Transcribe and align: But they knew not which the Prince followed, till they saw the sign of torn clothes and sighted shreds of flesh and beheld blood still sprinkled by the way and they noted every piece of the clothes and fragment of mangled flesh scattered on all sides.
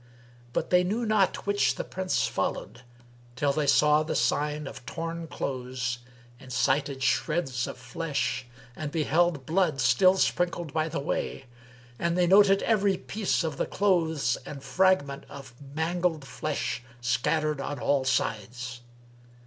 But 0.51 0.71
they 0.71 0.83
knew 0.83 1.05
not 1.05 1.45
which 1.45 1.75
the 1.75 1.83
Prince 1.83 2.25
followed, 2.25 2.81
till 3.35 3.53
they 3.53 3.67
saw 3.67 4.01
the 4.01 4.15
sign 4.15 4.65
of 4.65 4.83
torn 4.87 5.27
clothes 5.27 5.99
and 6.39 6.51
sighted 6.51 7.03
shreds 7.03 7.67
of 7.67 7.77
flesh 7.77 8.47
and 8.75 8.91
beheld 8.91 9.45
blood 9.45 9.79
still 9.79 10.17
sprinkled 10.17 10.73
by 10.73 10.89
the 10.89 10.99
way 10.99 11.45
and 11.99 12.17
they 12.17 12.25
noted 12.25 12.63
every 12.63 12.97
piece 12.97 13.43
of 13.43 13.57
the 13.57 13.67
clothes 13.67 14.37
and 14.43 14.63
fragment 14.63 15.23
of 15.29 15.53
mangled 15.75 16.25
flesh 16.25 16.81
scattered 16.99 17.61
on 17.61 17.77
all 17.77 18.03
sides. 18.03 18.81